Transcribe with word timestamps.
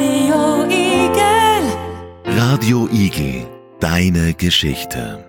Radio 0.00 0.64
Igel. 0.64 1.64
Radio 2.24 2.88
Igel, 2.90 3.46
deine 3.80 4.32
Geschichte. 4.32 5.22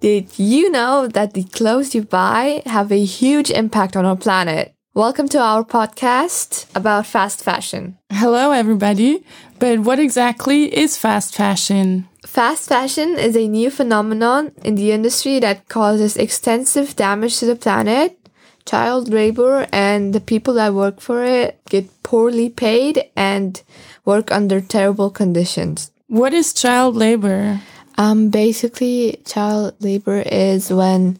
Did 0.00 0.38
you 0.38 0.70
know 0.70 1.06
that 1.06 1.34
the 1.34 1.44
clothes 1.44 1.94
you 1.94 2.02
buy 2.02 2.62
have 2.64 2.90
a 2.90 3.04
huge 3.04 3.50
impact 3.50 3.94
on 3.94 4.06
our 4.06 4.16
planet? 4.16 4.72
Welcome 4.94 5.28
to 5.28 5.38
our 5.38 5.64
podcast 5.64 6.64
about 6.74 7.04
fast 7.04 7.44
fashion. 7.44 7.98
Hello, 8.10 8.52
everybody. 8.52 9.22
But 9.58 9.80
what 9.80 9.98
exactly 9.98 10.74
is 10.74 10.96
fast 10.96 11.34
fashion? 11.34 12.08
Fast 12.24 12.70
fashion 12.70 13.18
is 13.18 13.36
a 13.36 13.48
new 13.48 13.70
phenomenon 13.70 14.52
in 14.64 14.76
the 14.76 14.92
industry 14.92 15.40
that 15.40 15.68
causes 15.68 16.16
extensive 16.16 16.96
damage 16.96 17.38
to 17.40 17.44
the 17.44 17.56
planet. 17.56 18.16
Child 18.64 19.08
labor 19.08 19.66
and 19.72 20.12
the 20.12 20.20
people 20.20 20.54
that 20.54 20.74
work 20.74 21.00
for 21.00 21.24
it 21.24 21.60
get 21.68 22.02
poorly 22.02 22.48
paid 22.48 23.04
and 23.16 23.60
work 24.04 24.30
under 24.30 24.60
terrible 24.60 25.10
conditions. 25.10 25.90
What 26.06 26.32
is 26.32 26.52
child 26.52 26.96
labor? 26.96 27.60
Um, 27.98 28.30
basically, 28.30 29.20
child 29.24 29.74
labor 29.80 30.22
is 30.26 30.70
when 30.70 31.18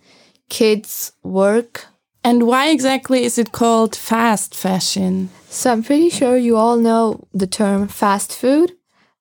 kids 0.48 1.12
work. 1.22 1.86
And 2.24 2.46
why 2.46 2.68
exactly 2.68 3.24
is 3.24 3.38
it 3.38 3.52
called 3.52 3.96
fast 3.96 4.54
fashion? 4.54 5.30
So 5.48 5.72
I'm 5.72 5.82
pretty 5.82 6.10
sure 6.10 6.36
you 6.36 6.56
all 6.56 6.76
know 6.76 7.26
the 7.32 7.46
term 7.46 7.88
fast 7.88 8.32
food, 8.32 8.72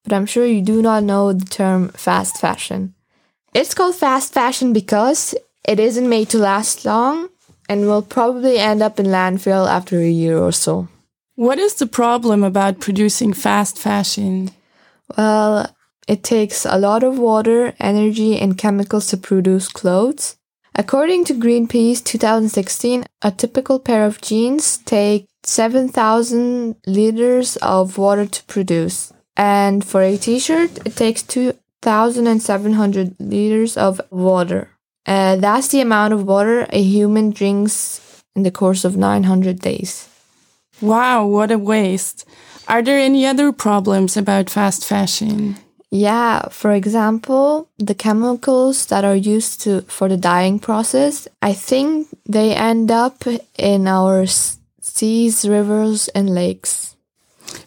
but 0.03 0.13
I'm 0.13 0.25
sure 0.25 0.45
you 0.45 0.61
do 0.61 0.81
not 0.81 1.03
know 1.03 1.33
the 1.33 1.45
term 1.45 1.89
fast 1.89 2.37
fashion. 2.37 2.93
It's 3.53 3.73
called 3.73 3.95
fast 3.95 4.33
fashion 4.33 4.71
because 4.71 5.35
it 5.67 5.79
isn't 5.79 6.07
made 6.07 6.29
to 6.29 6.37
last 6.37 6.85
long 6.85 7.29
and 7.71 7.87
will 7.87 8.01
probably 8.01 8.59
end 8.59 8.81
up 8.81 8.99
in 8.99 9.05
landfill 9.05 9.65
after 9.65 9.97
a 10.01 10.17
year 10.23 10.37
or 10.37 10.51
so. 10.51 10.89
What 11.35 11.57
is 11.57 11.75
the 11.75 11.87
problem 11.87 12.43
about 12.43 12.81
producing 12.81 13.31
fast 13.31 13.79
fashion? 13.79 14.51
Well, 15.17 15.73
it 16.05 16.21
takes 16.21 16.65
a 16.65 16.77
lot 16.77 17.01
of 17.01 17.17
water, 17.17 17.73
energy, 17.79 18.37
and 18.37 18.57
chemicals 18.57 19.07
to 19.07 19.15
produce 19.15 19.69
clothes. 19.69 20.35
According 20.75 21.23
to 21.25 21.33
Greenpeace 21.33 22.03
2016, 22.03 23.05
a 23.21 23.31
typical 23.31 23.79
pair 23.79 24.05
of 24.05 24.19
jeans 24.19 24.79
take 24.79 25.29
7,000 25.43 26.75
liters 26.85 27.55
of 27.61 27.97
water 27.97 28.25
to 28.25 28.43
produce. 28.47 29.13
And 29.37 29.85
for 29.85 30.01
a 30.01 30.17
t-shirt, 30.17 30.85
it 30.85 30.97
takes 30.97 31.23
2,700 31.23 33.15
liters 33.19 33.77
of 33.77 34.01
water. 34.11 34.71
Uh, 35.05 35.35
that's 35.37 35.69
the 35.69 35.81
amount 35.81 36.13
of 36.13 36.25
water 36.25 36.67
a 36.69 36.81
human 36.81 37.31
drinks 37.31 38.23
in 38.35 38.43
the 38.43 38.51
course 38.51 38.85
of 38.85 38.95
900 38.95 39.59
days. 39.59 40.07
Wow, 40.79 41.25
what 41.25 41.51
a 41.51 41.57
waste. 41.57 42.25
Are 42.67 42.81
there 42.81 42.99
any 42.99 43.25
other 43.25 43.51
problems 43.51 44.15
about 44.15 44.49
fast 44.49 44.85
fashion? 44.85 45.57
Yeah, 45.89 46.47
for 46.49 46.71
example, 46.71 47.67
the 47.77 47.93
chemicals 47.93 48.85
that 48.85 49.03
are 49.03 49.15
used 49.15 49.59
to 49.61 49.81
for 49.81 50.07
the 50.07 50.15
dyeing 50.15 50.57
process, 50.57 51.27
I 51.41 51.51
think 51.51 52.07
they 52.25 52.55
end 52.55 52.89
up 52.91 53.25
in 53.57 53.87
our 53.87 54.25
seas, 54.25 55.45
rivers, 55.47 56.07
and 56.09 56.29
lakes. 56.29 56.95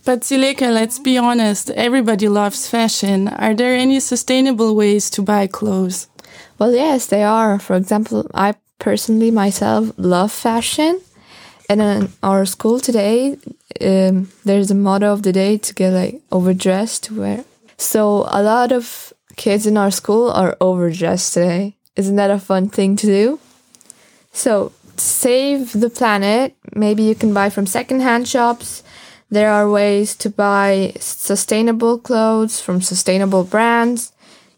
But 0.06 0.22
Zileka, 0.22 0.72
let's 0.72 0.98
be 0.98 1.18
honest, 1.18 1.68
everybody 1.70 2.28
loves 2.28 2.66
fashion. 2.66 3.28
Are 3.28 3.54
there 3.54 3.74
any 3.74 4.00
sustainable 4.00 4.74
ways 4.74 5.10
to 5.10 5.22
buy 5.22 5.46
clothes? 5.46 6.08
Well, 6.58 6.72
yes, 6.72 7.06
they 7.06 7.22
are. 7.24 7.58
For 7.58 7.76
example, 7.76 8.30
I 8.34 8.54
personally 8.78 9.30
myself 9.30 9.92
love 9.96 10.32
fashion. 10.32 11.00
And 11.68 11.80
in 11.80 12.12
our 12.22 12.44
school 12.44 12.78
today, 12.78 13.38
um, 13.80 14.30
there's 14.44 14.70
a 14.70 14.74
motto 14.74 15.12
of 15.12 15.22
the 15.22 15.32
day 15.32 15.58
to 15.58 15.74
get 15.74 15.92
like 15.92 16.20
overdressed 16.30 17.04
to 17.04 17.20
wear. 17.20 17.44
So 17.76 18.26
a 18.28 18.42
lot 18.42 18.70
of 18.70 19.12
kids 19.36 19.66
in 19.66 19.76
our 19.76 19.90
school 19.90 20.30
are 20.30 20.56
overdressed 20.60 21.34
today. 21.34 21.76
Isn't 21.96 22.16
that 22.16 22.30
a 22.30 22.38
fun 22.38 22.68
thing 22.68 22.96
to 22.96 23.06
do? 23.06 23.40
So 24.32 24.72
save 24.96 25.72
the 25.72 25.90
planet, 25.90 26.54
maybe 26.74 27.02
you 27.02 27.14
can 27.14 27.32
buy 27.32 27.50
from 27.50 27.66
secondhand 27.66 28.28
shops. 28.28 28.82
There 29.30 29.50
are 29.50 29.68
ways 29.68 30.14
to 30.16 30.30
buy 30.30 30.92
sustainable 31.00 31.98
clothes 31.98 32.60
from 32.60 32.82
sustainable 32.82 33.44
brands, 33.44 34.12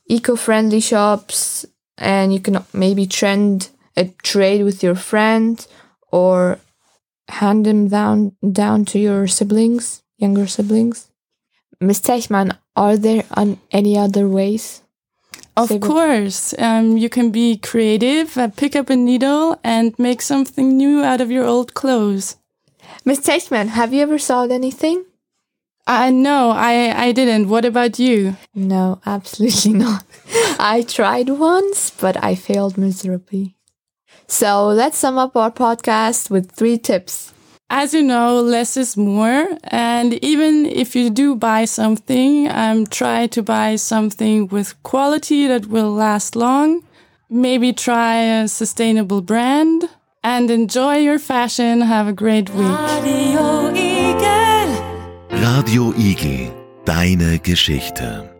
eco-friendly 0.07 0.81
shops, 0.81 1.65
and 1.99 2.33
you 2.33 2.41
can 2.41 2.65
maybe 2.73 3.07
trend 3.07 3.71
a 3.97 4.07
trade 4.23 4.63
with 4.63 4.83
your 4.83 4.95
friend 4.95 5.67
or 6.13 6.59
hand 7.29 7.67
them 7.67 7.89
down 7.89 8.37
down 8.53 8.85
to 8.87 8.99
your 8.99 9.27
siblings, 9.27 10.03
younger 10.19 10.47
siblings. 10.47 11.11
Ms. 11.81 12.01
Zechmann, 12.01 12.57
are 12.75 12.97
there 12.97 13.25
an, 13.37 13.59
any 13.71 13.99
other 13.99 14.29
ways? 14.29 14.83
Of 15.57 15.69
Save 15.69 15.81
course, 15.81 16.55
um, 16.59 16.99
you 16.99 17.09
can 17.09 17.31
be 17.31 17.57
creative, 17.57 18.37
uh, 18.37 18.49
pick 18.49 18.77
up 18.77 18.91
a 18.91 18.97
needle, 18.97 19.59
and 19.65 19.99
make 19.99 20.21
something 20.21 20.77
new 20.77 21.03
out 21.03 21.23
of 21.23 21.31
your 21.31 21.47
old 21.47 21.73
clothes. 21.73 22.37
Ms. 23.07 23.21
Zechmann, 23.21 23.69
have 23.69 23.95
you 23.95 24.03
ever 24.03 24.19
sold 24.19 24.53
anything? 24.53 25.06
Uh, 25.87 26.11
no, 26.11 26.51
I, 26.51 26.93
I 27.07 27.13
didn't. 27.13 27.49
What 27.49 27.65
about 27.65 27.99
you? 27.99 28.37
No, 28.55 29.01
absolutely 29.07 29.73
not. 29.85 30.05
I 30.59 30.85
tried 30.87 31.29
once, 31.29 31.91
but 31.91 32.23
I 32.23 32.35
failed 32.35 32.77
miserably. 32.77 33.57
So 34.27 34.67
let's 34.67 34.99
sum 34.99 35.19
up 35.19 35.37
our 35.37 35.53
podcast 35.53 36.31
with 36.31 36.51
three 36.51 36.79
tips. 36.79 37.33
As 37.71 37.95
you 37.95 38.03
know, 38.03 38.41
less 38.41 38.77
is 38.77 38.97
more. 38.97 39.49
And 39.65 40.15
even 40.25 40.67
if 40.67 40.95
you 40.97 41.11
do 41.11 41.35
buy 41.37 41.65
something, 41.65 42.49
um, 42.49 42.87
try 42.87 43.27
to 43.29 43.43
buy 43.43 43.77
something 43.77 44.49
with 44.49 44.81
quality 44.83 45.47
that 45.49 45.67
will 45.67 45.91
last 45.93 46.37
long. 46.37 46.83
Maybe 47.29 47.73
try 47.73 48.17
a 48.23 48.49
sustainable 48.49 49.21
brand 49.21 49.89
and 50.23 50.51
enjoy 50.51 50.99
your 50.99 51.19
fashion. 51.19 51.81
Have 51.81 52.07
a 52.07 52.13
great 52.13 52.51
week. 52.51 53.96
Radio 55.43 55.93
Igel. 55.97 56.51
Deine 56.85 57.39
Geschichte. 57.39 58.36